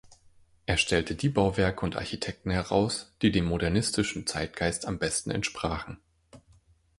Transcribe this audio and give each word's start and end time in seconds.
Er 0.65 0.77
stellte 0.77 1.13
die 1.13 1.29
Bauwerke 1.29 1.85
und 1.85 1.95
Architekten 1.95 2.49
heraus, 2.49 3.13
die 3.21 3.29
dem 3.31 3.45
modernistischen 3.45 4.25
Zeitgeist 4.25 4.87
am 4.87 4.97
besten 4.97 5.29
entsprachen. 5.29 5.99